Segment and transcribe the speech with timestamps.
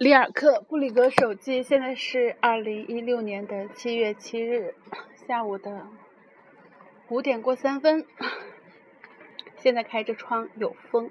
[0.00, 4.74] 里尔克布里格手机，现在是二零一六年的七月七日
[5.28, 5.88] 下午的
[7.10, 8.06] 五点过三分。
[9.58, 11.10] 现在开着窗，有风，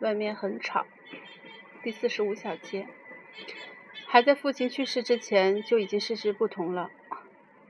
[0.00, 0.84] 外面很吵。
[1.84, 2.88] 第四十五小节，
[4.08, 6.90] 还在父亲去世之前就已经事事不同了。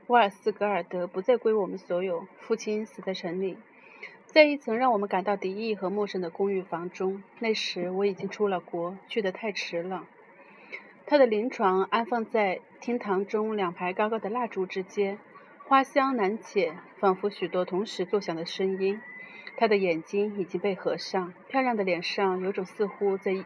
[0.07, 3.59] 沃尔斯格尔德不再归我们所有，父亲死在城里。
[4.25, 10.07] 在一层让我们感到敌意和陌生的公寓房中，那时我已经出了国，去得太迟了。
[11.07, 15.19] 他的临床安放在厅堂中两排高高的蜡烛之间，
[15.65, 19.01] 花香难解，仿佛许多同时作响的声音。
[19.57, 23.43] 他的眼睛已经被合上，漂亮的脸上有种似乎在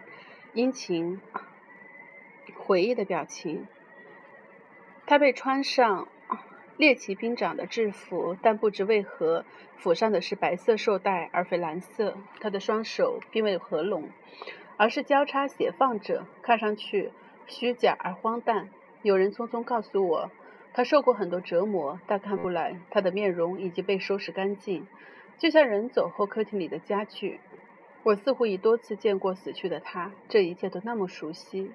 [0.54, 1.22] 殷勤
[2.56, 3.68] 回忆的表情。
[5.06, 6.08] 他被穿上。
[6.78, 9.44] 猎奇兵长的制服，但不知为何
[9.76, 12.16] 府上的是白色绶带而非蓝色。
[12.40, 14.08] 他的双手并未合拢，
[14.78, 17.12] 而是交叉斜放着，看上去
[17.50, 18.70] 虚假而荒诞。
[19.02, 20.32] 有人匆匆告诉我，
[20.74, 24.88] 他受过很多折磨，但看不来他的面容已经被收拾干净，
[25.38, 27.40] 就像人走后客厅里的家具。
[28.04, 31.72] 我似乎已多次见过死去的他，这一切都那么熟悉。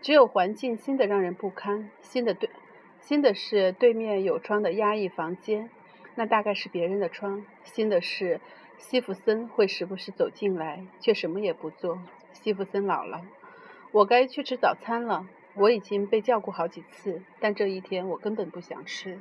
[0.00, 2.48] 只有环境新的让人不堪，新的对。
[3.00, 5.70] 新的是对面有窗的压抑房间，
[6.14, 7.44] 那大概是别人的窗。
[7.64, 8.40] 新的是
[8.76, 11.98] 西弗森会时不时走进来，却什么也不做。
[12.32, 13.22] 西弗森老了，
[13.92, 15.26] 我该去吃早餐了。
[15.54, 19.20] 我已经被叫过好几次，但这一天我根本不想吃。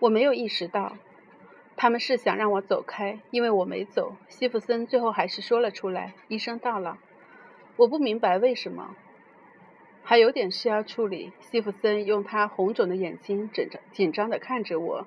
[0.00, 0.96] 我没有意识到，
[1.74, 4.14] 他们是想让我走开，因为我没走。
[4.28, 6.98] 西弗森最后还是说了出来：“医生到了。”
[7.76, 8.94] 我不明白为什么。
[10.02, 11.32] 还有点事要处理。
[11.40, 15.06] 西弗森用他红肿的眼睛紧张紧张地看着我。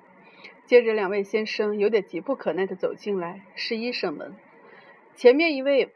[0.66, 4.34] 接着，两位先生有点急不可耐地走进来，是医生们。
[5.14, 5.92] 前面一位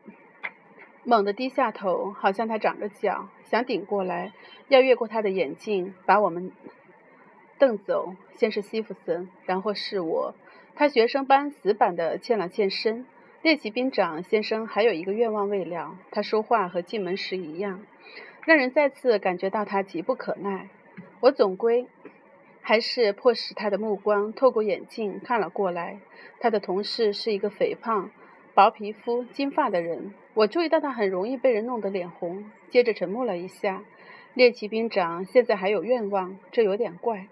[1.09, 4.33] 猛地低下头，好像他长着脚，想顶过来，
[4.67, 6.51] 要越过他的眼镜把我们
[7.59, 8.17] 瞪走。
[8.34, 10.34] 先是西弗森，然后是我。
[10.75, 13.06] 他学生般死板地欠了欠身。
[13.43, 15.97] 列奇兵长先生还有一个愿望未了。
[16.11, 17.83] 他说话和进门时一样。
[18.44, 20.69] 让人再次感觉到他急不可耐。
[21.21, 21.87] 我总归
[22.62, 26.00] 还是迫使他的目光透过眼镜看了过来。
[26.41, 28.11] 他的同事是一个肥胖、
[28.55, 30.12] 薄皮肤、金发的人。
[30.37, 32.51] 我注意到他很容易被人弄得脸红。
[32.69, 33.83] 接着沉默了一下。
[34.35, 37.29] 猎奇兵长现在还有愿望，这有点怪。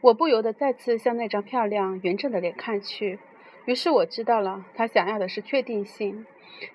[0.00, 3.18] 我不由得再次向那张漂亮圆正的脸看去。
[3.66, 6.24] 于是我知道了，他想要的是确定性。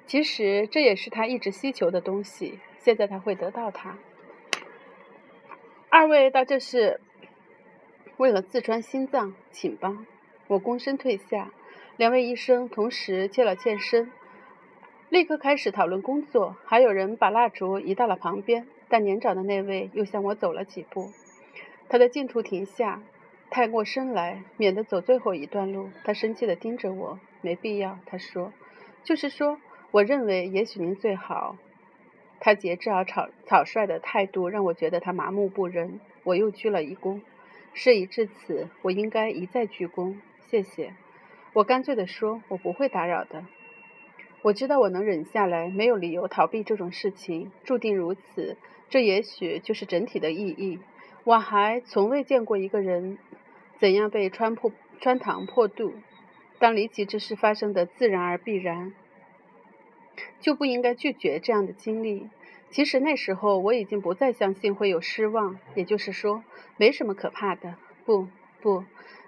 [0.06, 2.60] 其实这也是他一直希求的东西。
[2.78, 3.98] 现在他会得到它。
[5.90, 7.02] 二位到这是
[8.18, 10.06] 为了自穿心脏，请吧。
[10.46, 11.52] 我躬身退下，
[11.98, 14.12] 两位医生同时欠了欠身，
[15.10, 16.58] 立刻开始讨论工作。
[16.66, 21.12] 还有人把蜡烛移到了旁边，但年长的那位又向我走了几步。
[21.88, 23.02] 他在近处停下，
[23.50, 25.90] 探过身来，免得走最后一段路。
[26.04, 27.98] 他生气地盯着我，没必要。
[28.06, 28.52] 他说
[29.06, 29.58] ：“就是说，
[29.92, 31.56] 我认为也许您最好。”
[32.42, 36.02] 他节制而草草率的态度让我觉得他麻木不仁。
[36.24, 37.22] 我又鞠了一躬。
[37.74, 40.18] 事已至此，我应该一再鞠躬。
[40.42, 40.94] 谢谢。
[41.54, 43.46] 我干脆地说：“我不会打扰的。”
[44.48, 48.56] 我知道我能忍下来，没有理由逃避这种事情，注定如此。
[48.90, 50.80] 这也许就是整体的意义。
[51.26, 53.18] 我还从未见过一个人
[53.78, 54.72] 怎样被穿破
[55.02, 55.94] 穿膛破肚。
[56.60, 58.94] 当离奇之事发生的自然而必然。
[60.40, 62.30] 就不应该拒绝这样的经历。
[62.70, 66.42] 其实那时候我已经不再相信会有失望，也就是说，
[66.78, 67.76] 没什么可怕的。
[68.06, 68.30] 不，
[68.62, 68.86] 不，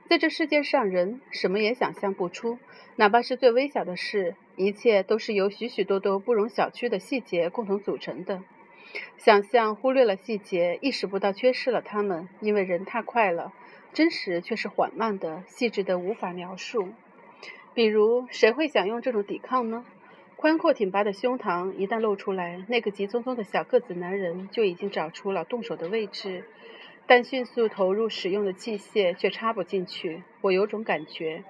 [0.09, 2.57] 在这世界上，人什么也想象不出，
[2.95, 8.41] 哪怕是最微小的事，一切都是由许许多多不容小觑的细节共同组成的。
[9.19, 13.53] 想象忽略了细节，意识不到缺失了它们，因为人太快了，
[13.93, 16.89] 真实却是缓慢的、细致的，无法描述。
[17.75, 19.85] 比如，谁会想用这种抵抗呢？
[20.35, 26.45] 宽阔挺拔的胸膛一旦露出来，那个急匆匆的小个子男人就已经找出了动手的位置，
[27.09, 30.21] 但迅速投入使用的器械却插不进去。
[30.41, 31.43] 我有种感觉，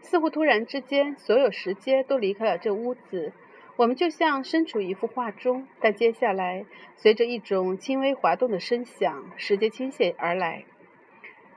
[0.00, 3.32] 似乎突然之间，所有时间都离开了这屋子，
[3.74, 5.66] 我们就像身处一幅画中。
[5.80, 6.64] 但接下来，
[6.94, 10.62] 随着一种轻微滑动的声响，时间倾泻而来，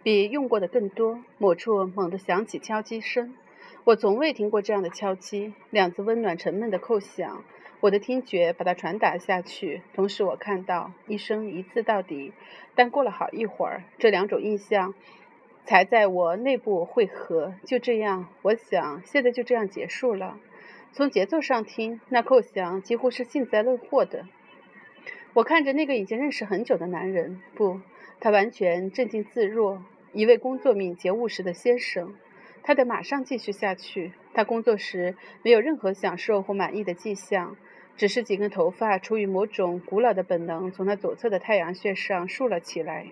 [0.02, 1.24] 比用过的更多。
[1.38, 3.36] 某处猛地响起敲击声。
[3.84, 7.44] 我从未听过这样的敲击，两次温暖沉闷的叩响，
[7.84, 9.82] 我的听觉把它传达下去。
[9.94, 12.32] 同时，我看到一声一次到底。
[12.76, 14.94] 但过了好一会儿，这两种印象
[15.66, 17.56] 才在我内部汇合。
[17.66, 20.40] 就这样，我想现在就这样结束了。
[20.94, 24.28] 从节奏上听，那扣响几乎是幸灾乐祸的。
[25.34, 27.82] 我看着那个已经认识很久的男人，不，
[28.22, 29.84] 他完全镇静自若，
[30.14, 32.16] 一位工作敏捷务实的先生。
[32.66, 34.14] 他得马上继续下去。
[34.34, 37.58] 他工作时没有任何享受或满意的迹象，
[37.96, 43.08] 只是几根头发出于某种古老的本能，从他左侧的太阳穴上竖了起来。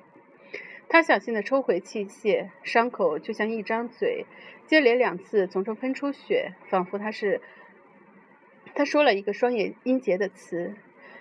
[0.89, 4.25] 他小心地抽回器械，伤口就像一张嘴，
[4.67, 7.39] 接连两次从中喷出血，仿佛他是
[8.75, 10.75] 他说了一个双眼音节的词。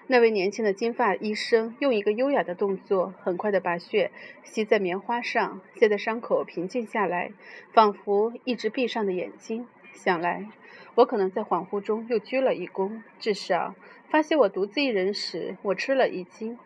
[0.08, 4.10] 那位年轻的金发医生用一个优雅的动作，很快地把血
[4.42, 5.60] 吸在棉花上。
[5.74, 7.30] 现在伤口平静下来，
[7.72, 9.68] 仿佛一直闭上的眼睛。
[9.92, 10.46] 想来，
[10.94, 13.02] 我可能在恍惚中又鞠了一躬。
[13.18, 13.74] 至少，
[14.08, 16.58] 发现我独自一人时，我吃了一惊。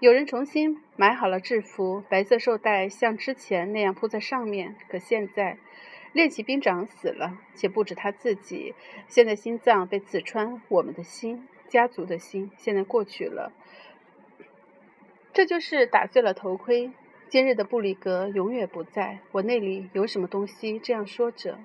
[0.00, 4.76] 有人重新买好了制服，白色绶带像之前那样铺在上面。
[4.88, 5.58] 可现在，
[6.12, 8.74] 练习兵长死了，且不止他自己。
[9.08, 11.48] 现在心脏被刺穿，我们的心。
[11.68, 13.50] 家族的心现在过去了，
[15.32, 16.92] 这就是打碎了头盔。
[17.30, 19.20] 今日的布里格永远不在。
[19.30, 21.58] 我那里有什么东西这样说着？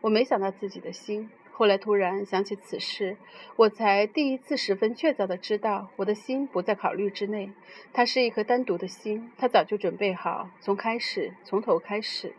[0.00, 1.30] 我没想到自己的心。
[1.52, 3.18] 后来突然想起此事，
[3.56, 7.52] 我才第一次十分确凿的知道，我的心不在考虑之内。
[7.92, 12.32] 它是一颗单独的心，它早就准备好，从开始，从头开始。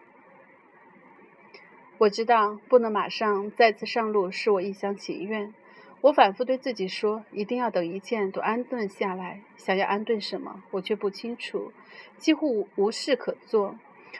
[1.99, 5.53] 我知道不能马上再次上路，是我一厢情愿。
[6.01, 11.71] 我反复对自己说：“一定要等一切都安顿下来。”想要安顿什么，我却不清楚，
[12.17, 13.75] 几乎无事可做。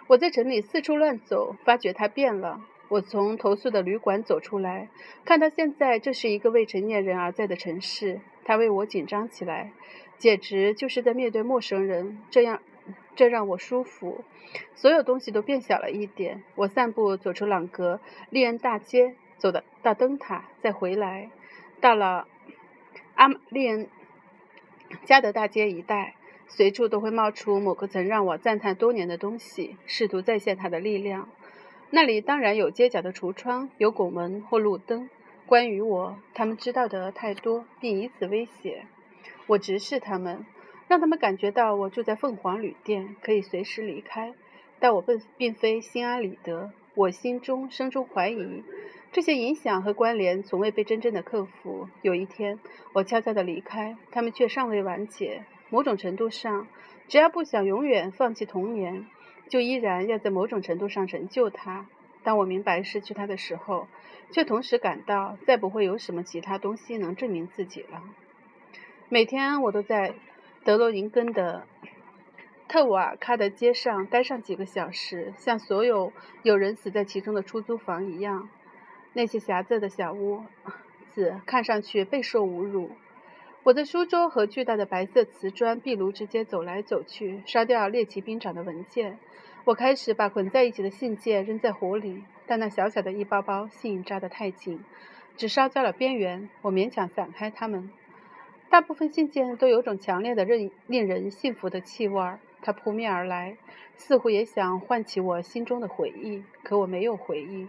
[0.06, 2.62] 我在城里四处乱走，发觉它变了。
[2.92, 4.90] 我从投诉的旅馆走出来，
[5.24, 9.72] 看到现在这是一个未成年人而在的城市，他为我紧张起来，
[10.18, 12.20] 简直就是在面对陌生人。
[12.30, 12.62] 这样，
[13.16, 14.26] 这让我舒服。
[14.76, 16.44] 所有东西都变小了一点。
[16.56, 21.30] 我散步走出朗格利恩大街，走到到灯塔，再回来。
[21.80, 22.28] 到了
[23.16, 23.88] 阿利恩
[25.06, 26.16] 加德大街一带，
[26.50, 31.30] 随处都会冒出某个曾让我赞叹多年的东西，试图再现它的力量。
[31.94, 35.10] 那里当然有街角的橱窗，有拱门或路灯。
[35.46, 38.86] 关于我，他们知道的太多，并以此威胁
[39.46, 39.58] 我。
[39.58, 40.46] 直视他们，
[40.88, 44.34] 让他们感觉到我住在凤凰旅店，可以随时离开。
[44.80, 48.64] 但我并并非心安理得，我心中生出怀疑。
[49.12, 51.90] 这些影响和关联从未被真正的克服。
[52.02, 52.58] 有一天，
[52.94, 55.44] 我悄悄地离开，他们却尚未完结。
[55.70, 56.68] 某种程度上，
[57.10, 59.06] 只要不想永远放弃童年，
[59.52, 61.86] 就依然要在某种程度上拯救他。
[62.24, 63.90] 当我明白失去他的时候，
[64.32, 68.02] 却同时感到再不会有什么其他东西能证明自己了。
[69.10, 70.14] 每天，我都在
[70.64, 71.68] 德罗宁根的
[72.70, 76.14] 特瓦卡的街上待上几个小时，像所有
[76.44, 78.48] 有人死在其中的出租房一样。
[79.12, 80.46] 那些狭窄的小屋
[81.14, 82.92] 子看上去备受侮辱。
[83.64, 89.20] 我在书桌和巨大的白色瓷砖壁炉之间走来走去，烧掉猎奇兵长的文件。
[89.66, 94.84] 我开始把捆在一起的信件扔在火里，但那小小的一包包信扎得太紧，
[95.38, 96.50] 只烧焦了边缘。
[96.64, 97.92] 我勉强散开它们。
[98.72, 103.58] 大部分信件都有种强烈的、令令人信服的气味儿，它扑面而来，
[103.96, 106.44] 似乎也想唤起我心中的回忆。
[106.64, 107.68] 可我没有回忆。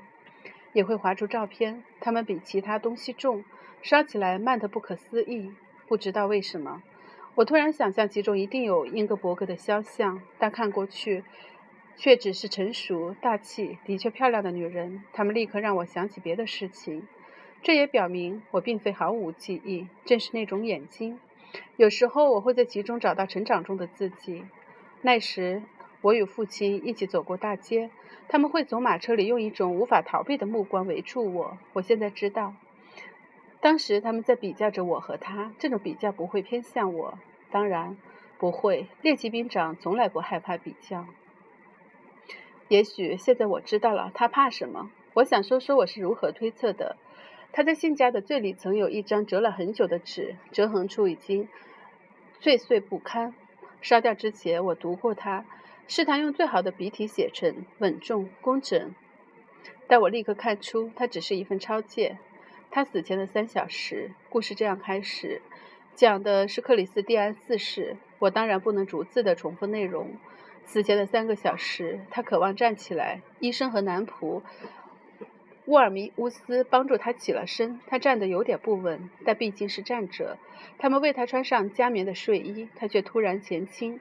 [0.73, 3.45] 也会划出照片，它们比其他东西重，
[3.83, 5.53] 烧起来慢得不可思议。
[5.93, 6.83] 不知道为什么，
[7.35, 11.23] 我突然想象其中一定有英格伯格的肖像，但看过去，
[11.97, 15.05] 却只是成熟、大气、的确漂亮的女人。
[15.13, 17.07] 她们立刻让我想起别的事情，
[17.63, 19.87] 这也表明我并非毫无记忆。
[20.07, 21.21] 正是那种眼睛，
[21.77, 24.47] 有时候我会在其中找到成长中的自己。
[25.03, 25.63] 那时，
[26.01, 27.91] 我与父亲一起走过大街。
[28.29, 31.59] 他们会从马车里用一种无法逃避的目光围住我。
[31.75, 32.55] 我现在知道，
[33.63, 35.53] 当时他们在比较着我和他。
[35.61, 37.17] 这种比较不会偏向我，
[37.53, 37.97] 当然
[38.37, 38.89] 不会。
[39.03, 41.07] 猎奇兵长从来不害怕比较。
[42.67, 44.91] 也许现在我知道了他怕什么。
[45.15, 46.97] 我想说说我是如何推测的。
[47.53, 51.49] 他在信夹的最里层有一张折了很久的纸，折痕处已经
[52.41, 53.33] 碎碎不堪。
[53.81, 55.45] 烧掉之前，我读过它。
[55.87, 58.93] 是他用最好的笔体写成，稳重工整。
[59.87, 62.19] 但我立刻看出，它只是一份抄件。
[62.75, 65.43] 他死前的三小时，故事这样开始，
[65.95, 67.99] 讲的是克里斯蒂安四世。
[68.19, 70.17] 我当然不能逐字的重复内容。
[70.65, 73.21] 死前的三个小时，他渴望站起来。
[73.41, 74.41] 医生和男仆
[75.67, 77.79] 沃尔米乌斯帮助他起了身。
[77.87, 80.39] 他站得有点不稳，但毕竟是站着。
[80.79, 84.01] 他们为他穿上加棉的睡衣，他却突然前倾。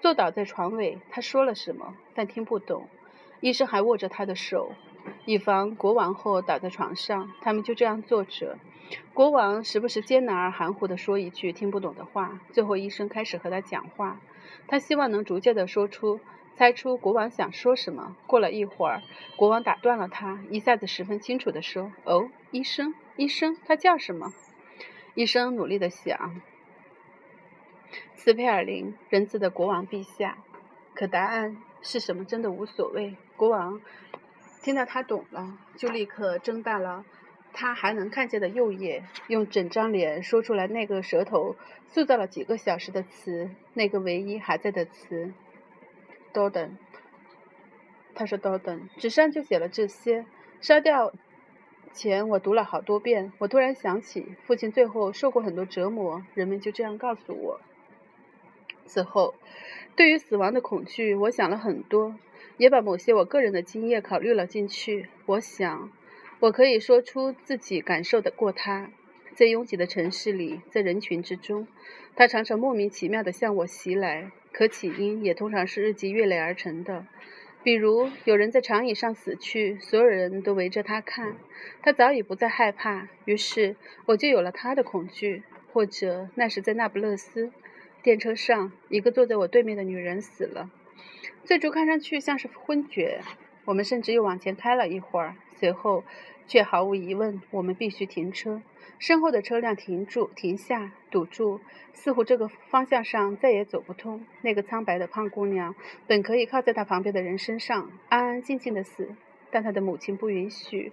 [0.00, 2.88] 坐倒在床尾，他说了什么，但听不懂。
[3.40, 4.72] 医生还握着他的手，
[5.24, 7.32] 以防国王后倒在床上。
[7.40, 8.58] 他们就这样坐着。
[9.14, 12.40] 国王时不时艰难而含糊地说一句听不懂的话。
[12.52, 14.20] 最后，医生开始和他讲话。
[14.68, 16.20] 他希望能逐渐地说出、
[16.54, 18.16] 猜出国王想说什么。
[18.26, 19.02] 过了一会儿，
[19.36, 24.32] 国王打断了他，一下子十分清楚地说：“哦，医生，医生，他叫什么？”
[25.14, 26.40] 医生努力地想
[28.14, 30.38] ：“斯佩尔林，仁慈的国王陛下。”
[30.94, 33.16] 可答案是什么，真的无所谓。
[33.36, 33.80] 国王
[34.66, 37.04] 听到他懂了，就立刻睁大了
[37.52, 41.54] 他还能看见的右眼，用整张脸说出来那个舌头
[41.86, 45.32] 塑造了几个小时的词，那个唯一还在的词。
[46.32, 46.76] 多等，
[48.16, 50.26] 他说多等，纸上就写了这些。
[50.60, 51.12] 烧掉
[51.92, 53.32] 前我读了好多遍。
[53.38, 57.60] 我突然想起，父亲最后受过很多折磨，人们就这样告诉我。
[58.84, 59.36] 此后。
[59.94, 62.16] 对于死亡的恐惧，我想了很多，
[62.58, 65.08] 也把某些我个人的经验考虑了进去。
[65.26, 65.90] 我想，
[66.40, 68.90] 我可以说出自己感受的过它。
[69.34, 71.68] 在拥挤的城市里，在人群之中，
[72.14, 77.06] 它常常莫名其妙地向我袭来，可起因也通常是日积月累而成的。
[77.62, 81.36] 比如，有人在长椅上死去，所有人都围着他看，
[81.82, 85.42] 他早已不再害怕，于是我就有了他的恐惧。
[85.72, 87.52] 或者，那时在那不勒斯。
[88.02, 90.70] 电车上，一个坐在我对面的女人死了。
[91.44, 93.20] 最初看上去像是昏厥。
[93.64, 96.04] 我们甚至又往前开了一会儿，随后
[96.46, 98.62] 却毫无疑问，我们必须停车。
[98.98, 101.60] 身后的车辆停住、停下、堵住，
[101.92, 104.24] 似乎这个方向上再也走不通。
[104.42, 105.74] 那个苍白的胖姑娘
[106.06, 109.14] 本可以靠在她旁边的人身上安安静静的死，
[109.50, 110.92] 但她的母亲不允许。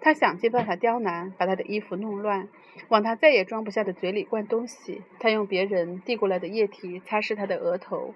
[0.00, 2.48] 他想尽办法刁难，把她的衣服弄乱，
[2.88, 5.02] 往她再也装不下的嘴里灌东西。
[5.18, 8.14] 他用别人递过来的液体擦拭她的额头，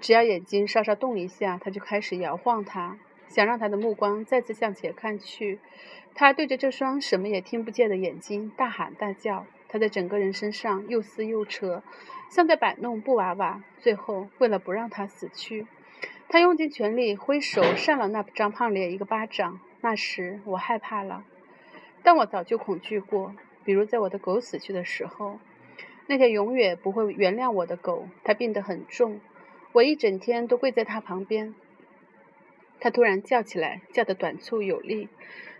[0.00, 2.98] 只要眼睛稍稍动一下，他就开始摇晃它，
[3.28, 5.58] 想让他的目光再次向前看去。
[6.14, 9.46] 他对着这双什么也听不见的眼睛大喊大叫。
[9.68, 11.82] 他在整个人身上又撕又扯，
[12.30, 13.62] 像在摆弄布娃娃。
[13.78, 15.66] 最后，为了不让他死去，
[16.28, 19.60] 他用尽全力挥手扇了那张胖脸一个巴掌。
[19.80, 21.24] 那时我害怕了，
[22.02, 23.34] 但我早就恐惧过。
[23.64, 25.38] 比如在我的狗死去的时候，
[26.06, 29.20] 那条永远不会原谅我的狗，它病得很重，
[29.76, 31.54] 我一整天都跪在它旁边。
[32.80, 35.10] 它突然叫起来，叫得短促有力，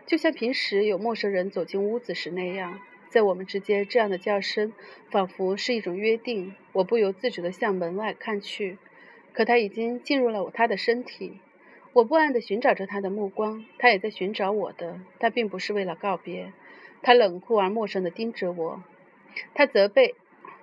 [0.06, 2.80] 就像平时有陌生人走进屋子时那样。
[3.10, 4.72] 在我们之间，这样的叫声
[5.10, 6.54] 仿佛是一种约定。
[6.72, 8.78] 我不由自主地向门外看去，
[9.34, 11.38] 可它已经进入了它的身体。
[11.92, 14.98] 我不安地寻找着他的目光，他也在寻找我的。
[15.18, 16.54] 他并不是为了告别，
[17.02, 18.82] 他冷酷而陌生地盯着我。
[19.52, 20.14] 他责备，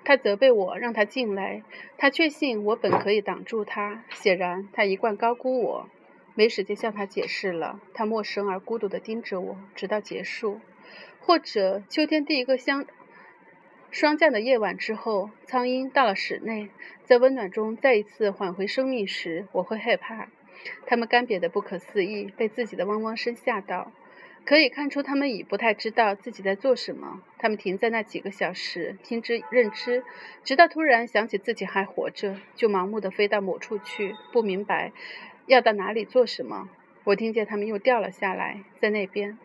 [0.05, 1.63] 他责备我让他进来。
[1.97, 4.03] 他确信我本可以挡住他。
[4.11, 5.89] 显然，他一贯高估我，
[6.35, 7.79] 没时间向他解释了。
[7.93, 10.59] 他陌生而孤独地盯着我，直到结束。
[11.19, 12.85] 或者，秋天第一个相
[13.91, 16.69] 霜降的夜晚之后，苍鹰到了室内，
[17.05, 20.29] 在温暖中再一次缓回生命时，我会害怕。
[20.85, 23.91] 他们干瘪的不可思议，被自己的汪汪声吓到。
[24.45, 27.21] 可以看出，他们已不太知道自己在做什么。
[27.37, 30.03] 他们停在那几个小时，听之任之，
[30.43, 34.91] 直到突然想起自己还活着，就盲目的飞到某处去，不明白
[35.45, 36.69] 要到哪里做什么。
[37.05, 39.37] 我听见他们又掉了下来，在那边，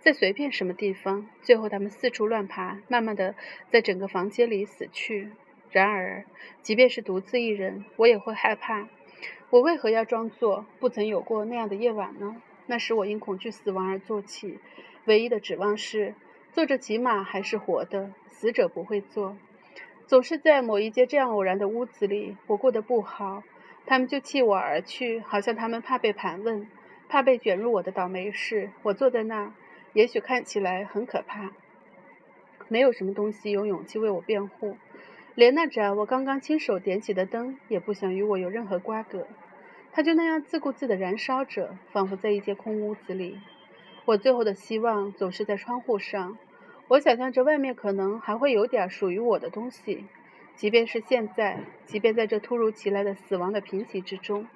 [0.00, 1.26] 在随便什么地方。
[1.40, 3.34] 最后，他们四处乱爬，慢慢的
[3.70, 5.30] 在整个房间里死去。
[5.70, 6.26] 然而，
[6.60, 8.86] 即便是独自一人，我也会害怕。
[9.48, 12.36] 我为何要装作不曾有过那样的夜晚呢？
[12.66, 14.58] 那时我因恐惧死亡而坐起，
[15.04, 16.14] 唯一的指望是
[16.52, 18.12] 坐着骑马还是活的。
[18.30, 19.36] 死者不会坐。
[20.06, 23.44] 总是在某一间这样偶然的屋子里，我过得不好，
[23.86, 26.66] 他们就弃我而去，好像他们怕被盘问，
[27.08, 28.70] 怕被卷入我的倒霉事。
[28.82, 29.54] 我坐在那，
[29.92, 31.52] 也许看起来很可怕，
[32.68, 34.76] 没有什么东西有勇气为我辩护。
[35.34, 39.26] 连那盏我刚刚亲手点起的灯也不想与我有任何瓜葛，
[39.94, 43.38] 它就那样自顾自地燃烧着，仿佛在一间空屋子里。
[44.06, 46.38] 我最后的希望总是在窗户上，
[46.88, 50.06] 我想象着外面可能还会有点属于我的东西，
[50.56, 54.46] 即便是现在，即便在这突如其来的死亡的平息之中，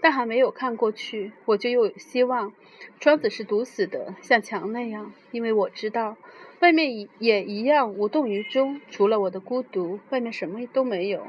[0.00, 2.52] 但还没有看过去，我就又有希望
[3.00, 6.16] 窗子是堵死的，像墙那样，因为我知道。
[6.60, 11.26] 外面也一样无动于衷，除了我的孤独，外面什么都没有。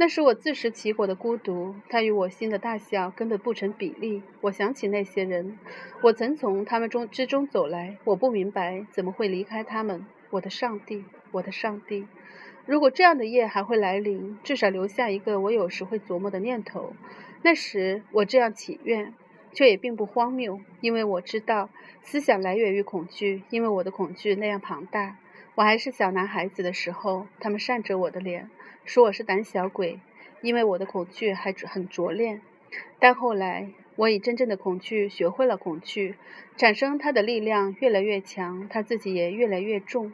[0.00, 4.22] 那是我自食其果的孤独，它与我心的大小根本不成比例。
[4.40, 5.58] 我想起那些人，
[6.02, 10.06] 我曾从他们中之中走来，我不明白怎么会离开他们。
[10.30, 12.06] 我的上帝，我的上帝！
[12.64, 16.94] 如果这样的夜还会来临，至少留下一个我有时会琢磨的念头。
[17.42, 19.12] 那时我这样祈愿。
[19.50, 21.70] 却也并不荒谬，因为我知道
[22.02, 25.16] 思想来源于恐惧，因为我的恐惧那样庞大。
[25.58, 28.48] 我还是小男孩子的时候，他们扇着我的脸，
[28.84, 29.98] 说我是胆小鬼，
[30.40, 32.40] 因为我的恐惧还很拙劣。
[33.00, 36.14] 但后来，我以真正的恐惧学会了恐惧，
[36.56, 40.12] 产生它的力量越来越强，它自己也越来越重。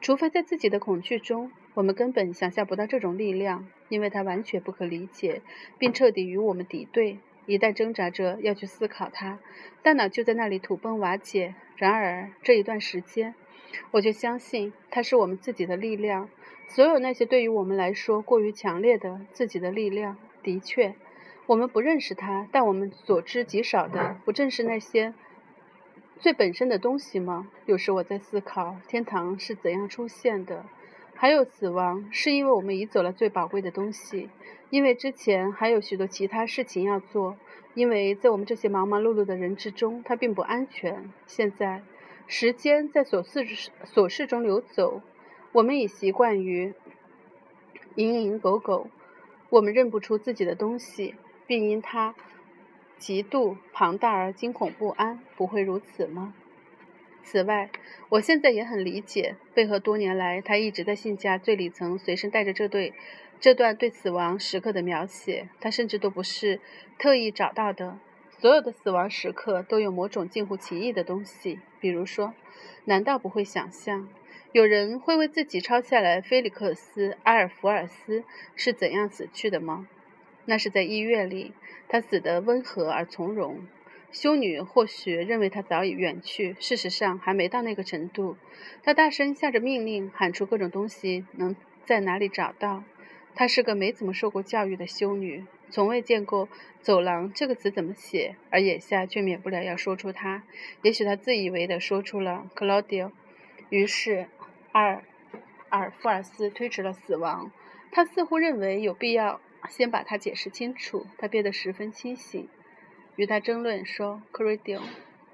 [0.00, 5.40] 除非在自己的恐惧中，我们根本想象不到这种力量，因为它完全不可理解，
[5.78, 7.18] 并彻底与我们敌对。
[7.50, 9.40] 一旦挣扎着要去思考它，
[9.82, 11.56] 大脑就在那里土崩瓦解。
[11.74, 13.34] 然而这一段时间，
[13.90, 16.28] 我就相信它是我们自己的力量。
[16.68, 20.94] 所有那些对于我们来说过于强烈的自己的力量，的确，
[21.46, 25.12] 我们不认识它，但我们所知极少的，不正是那些？
[26.20, 27.50] 最本身的东西吗？
[27.66, 30.66] 有时我在思考，天堂是怎样出现的？
[31.20, 34.30] 还有死亡，是因为我们移走了最宝贵的东西，
[34.70, 37.36] 因为之前还有许多其他事情要做，
[37.74, 41.10] 因为在我们这些忙忙碌碌的人之中，它并不安全。
[41.26, 41.82] 现在，
[42.26, 45.02] 时间在琐事琐事中流走，
[45.52, 46.72] 我们已习惯于
[47.96, 48.88] 蝇营狗苟，
[49.50, 52.14] 我们认不出自己的东西，并因它。
[52.96, 56.32] 极度庞大而惊恐不安，不会如此吗？
[57.22, 57.70] 此外，
[58.08, 62.92] 我现在也很理解贝赫多年来他一直在信家最里层随身带着这对
[63.38, 66.60] 这段对死亡时刻的描写，他甚至都不是
[66.98, 67.98] 特意找到的。
[68.38, 72.32] 所有的死亡时刻都有某种近乎奇异的东西，比如说，
[72.86, 74.08] 难道不会想象
[74.52, 78.24] 有人会为自己抄下来菲利克斯·阿尔弗尔斯
[78.56, 79.86] 是怎样死去的吗？
[80.46, 81.52] 那是在医院里，
[81.86, 83.60] 他死得温和而从容。
[84.12, 88.36] 修女或许认为他早已远去，事实上还没到那个程度。
[88.82, 92.82] 他大声下着命令，喊出各种东西能在哪里找到。
[93.34, 96.48] 她是个没怎么受过教育的修女，从未见过
[96.82, 100.42] “走廊”这个词怎么写，而眼下却免不了要说出它。
[100.82, 103.12] 也许他自以为的说出了 “Claudio”。
[103.68, 104.26] 于是，
[104.72, 105.04] 阿尔
[105.68, 107.52] 阿尔夫尔斯推迟了死亡。
[107.92, 109.40] 他似乎认为有必要。
[109.68, 111.06] 先把它解释清楚。
[111.18, 112.48] 他变得十分清醒，
[113.20, 114.82] 与他争论说 c r i d i o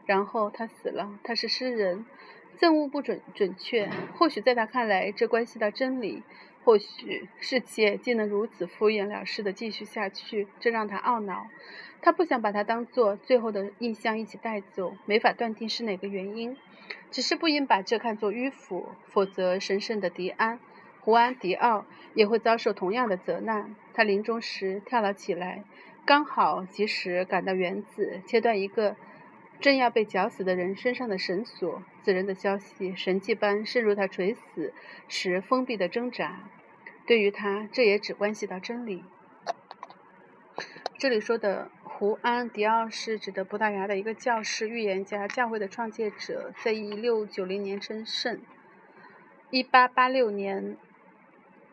[0.07, 1.21] 然后他死了。
[1.23, 2.05] 他是诗人，
[2.59, 3.89] 憎恶不准准确。
[4.17, 6.25] 或许在他看来，这关系到真理。
[6.65, 11.47] 或许世界竟能如此敷衍了事地继续下去，这让他懊恼。
[12.03, 16.57] 他不想把它当做最后的印象一起带走，没法断定是哪个原因。
[17.13, 20.59] 只是不应把这看作迂腐，否则神圣的迪安。
[21.03, 23.77] 胡安·迪奥也会遭受同样的责难。
[23.95, 25.63] 他临终时跳了起来，
[26.07, 28.95] 刚好及时赶到园子，切断一个
[29.61, 31.83] 正要被绞死的人身上的绳索。
[32.05, 34.73] 此人的消息神迹般渗入他垂死
[35.09, 36.49] 时封闭的挣扎。
[37.09, 39.03] 对于他，这也只关系到真理。
[40.97, 48.41] 这里说的胡安·迪奥是指的葡萄牙的一个教士、预言家、教会的创建者，在一六九零年称圣，
[49.51, 50.77] 一八八六年。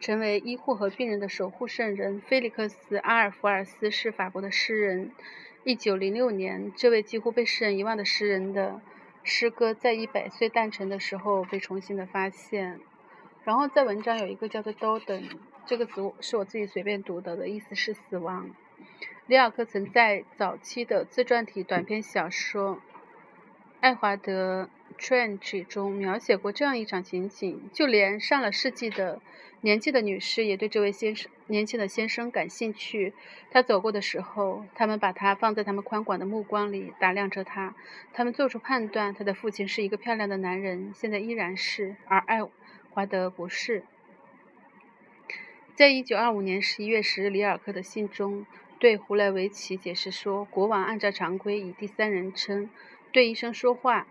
[0.03, 5.11] 成为医护和病人的守护圣人，菲利克斯·阿尔弗尔斯是法国的诗人。
[5.63, 8.81] 一九零六年，这位几乎被世人遗忘的诗人的
[9.23, 12.81] 诗歌，在一百岁诞辰的时候被重新的发现。
[13.45, 18.49] 然后在文章有一个叫做 “Doden” 这个词，是我自己随便读的，的意思是死亡。
[19.27, 22.75] 里尔克曾在早期的自传体短篇小说
[23.79, 24.63] 《爱华德》。
[24.93, 29.21] Trench 中描写过这样一场情景：就连上了世纪的
[29.61, 33.13] 年纪的女士也对这位先生年轻的先生感兴趣。
[33.51, 37.75] 他走过的时候，他们把他放在他们宽广的目光里打量着他。
[38.13, 42.39] 他们做出判断：他的父亲是一个漂亮的男人，现在依然是，而爱
[42.89, 43.83] 华德不是。
[45.75, 48.45] 在一九二五年十一月十日，里尔克的信中
[48.77, 52.69] 对胡莱维奇解释说：“国王按照常规以第三人称
[53.11, 54.07] 对医生说话。”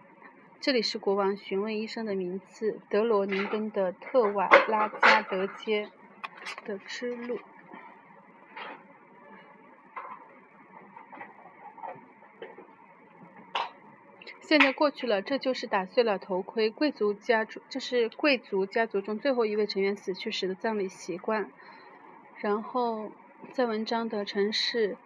[0.63, 5.91] 这里是国王询问医生的名字：德罗宁根的特瓦拉加德街
[6.65, 7.41] 的支路。
[14.41, 16.71] 现在过去了，这就是打碎了头盔。
[16.71, 21.51] 贵族家族，这是贵族家族中最后一位成员死去时的葬礼习惯。
[22.37, 23.11] 然后，
[23.51, 24.97] 在文章的城市。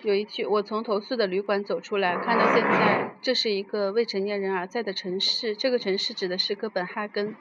[0.00, 5.54] 有一句，我从投诉的旅馆走出来，看到现在这是一个未成年人而在的城市。
[5.54, 7.36] 这个城市指的是哥本哈根。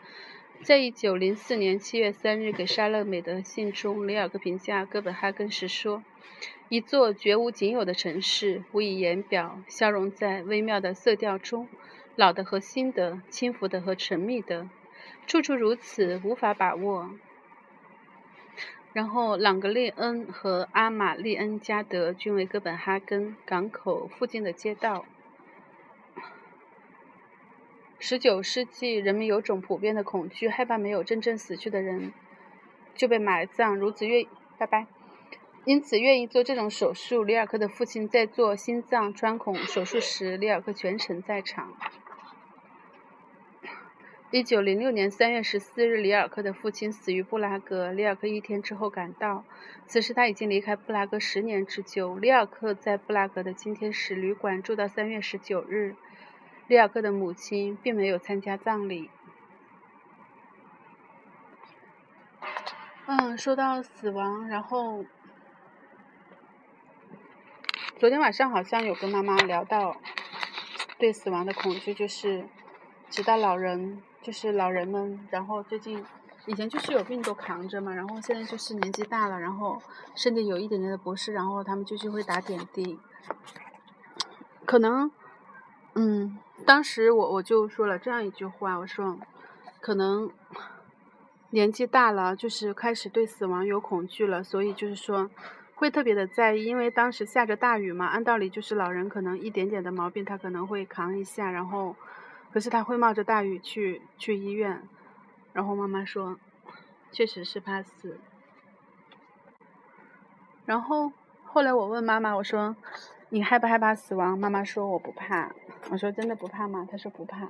[0.62, 6.04] 在一九零四年七月三日给莎乐美的信中，里尔克评价哥本哈根时说
[6.70, 11.68] ：“一座绝无仅有的城市，无以言表，消融在微妙的色调中，
[12.16, 14.70] 老的和新的，轻浮的和沉密的，
[15.26, 17.10] 处处如此，无法把握。”
[18.94, 25.06] 然后朗格列恩和阿玛利恩加德均为哥本哈根港口附近的街道。
[27.98, 32.12] 十九世纪，人们有种普遍的恐惧，害怕没有真正死去的人
[32.96, 34.28] 就被埋葬，如此愿
[34.58, 34.88] 拜拜，
[35.66, 37.24] 因此愿意做这种手术。
[37.24, 41.74] 里尔克的父亲在做心脏穿孔手术时，里尔克全程在场。
[44.34, 47.92] 一九零六年三月十四日，里尔克的父亲死于布拉格。
[47.92, 49.44] 里尔克一天之后赶到，
[49.88, 52.18] 此时他已经离开布拉格十年之久。
[52.18, 55.98] 里尔克在布拉格的今天使旅馆住到三月十九日。
[56.68, 59.10] 里尔克的母亲并没有参加葬礼。
[63.08, 65.04] 嗯，说到死亡，然后
[67.98, 69.98] 昨天晚上好像有跟妈妈聊到
[70.98, 72.46] 对死亡的恐惧，就是
[73.10, 76.04] 直到老人，就是老人们，然后最近
[76.46, 79.82] 以前就是有病都扛着嘛，然后现在就是年纪大了，然后
[80.16, 83.00] 身体有一点点的不适，然后他们就是会打点滴，
[84.66, 85.12] 可能，
[85.96, 86.38] 嗯。
[86.64, 89.18] 当时我我就说了这样一句话，我说，
[89.80, 90.30] 可能
[91.50, 95.32] 年纪大了，就是开始对死亡有恐惧了，所以就是说
[95.74, 101.96] 会特别的在意，因为当时下着大雨嘛，按道理就是老人可能一点点的毛病他可能会扛一下，然后
[102.52, 104.82] 可是他会冒着大雨去去医院，
[105.54, 106.38] 然后妈妈说，
[107.12, 108.20] 确实是怕死，
[110.66, 111.12] 然后
[111.44, 112.76] 后来我问妈妈，我说。
[113.34, 114.38] 你害不害怕死亡？
[114.38, 115.54] 妈妈说我不怕。
[115.90, 116.86] 我说真的不怕吗？
[116.92, 117.48] 她说不怕。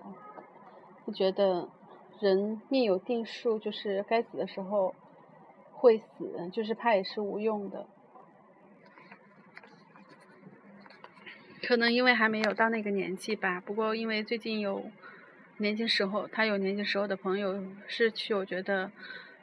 [1.04, 1.68] 她觉得
[2.20, 4.94] 人命有定数，就是该死的时候
[5.72, 7.88] 会死，就是怕也是无用的。
[11.63, 13.62] 可能因为还没有到那个年纪吧。
[13.65, 14.89] 不过因为最近有
[15.58, 18.91] 年轻时候，他有年轻时候的朋友逝去，我觉得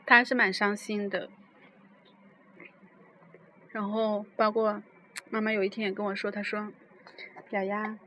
[0.06, 1.28] 他还是蛮伤心的。
[3.70, 4.82] 然后包括。
[5.30, 6.72] 妈妈有一天也跟我说，她说
[7.50, 7.98] ：“雅雅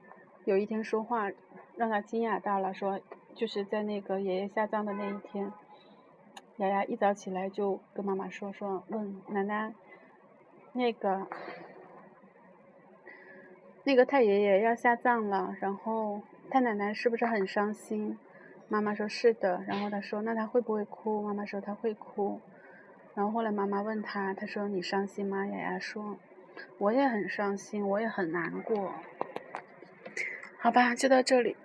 [0.45, 1.29] 有一天说话
[1.75, 2.99] 让她惊讶到了，说
[3.35, 5.53] 就是在那个爷爷下葬的那一天，
[6.57, 9.71] 雅雅一早起来就跟妈妈说说，问奶奶
[10.73, 11.27] 那个
[13.83, 18.17] 那个太爷爷要下葬了，然后太奶奶是不是很伤心？
[18.67, 21.21] 妈妈说是的，然后她说那她会不会哭？
[21.21, 22.39] 妈妈说她会哭，
[23.15, 25.45] 然后后来妈妈问她，她说你伤心吗？
[25.47, 26.17] 雅雅说。
[26.77, 28.93] 我也很伤心，我也很难过。
[30.59, 31.55] 好吧，就到这里。